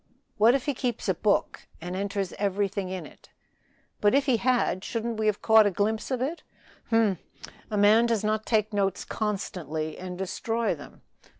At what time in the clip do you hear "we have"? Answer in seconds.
5.19-5.43